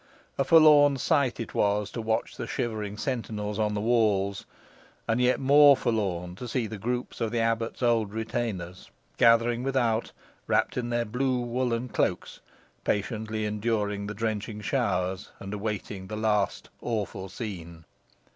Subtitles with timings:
[0.39, 4.47] A forlorn sight it was to watch the shivering sentinels on the walls;
[5.07, 10.11] and yet more forlorn to see the groups of the abbot's old retainers gathering without,
[10.47, 12.39] wrapped in their blue woollen cloaks,
[12.83, 17.85] patiently enduring the drenching showers, and awaiting the last awful scene.